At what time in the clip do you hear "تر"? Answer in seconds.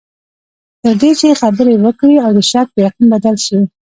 0.81-0.93